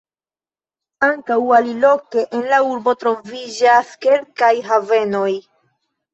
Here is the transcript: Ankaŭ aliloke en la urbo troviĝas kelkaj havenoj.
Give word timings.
Ankaŭ 1.07 1.37
aliloke 1.57 2.23
en 2.39 2.47
la 2.55 2.59
urbo 2.71 2.95
troviĝas 3.03 3.93
kelkaj 4.09 4.53
havenoj. 4.73 5.31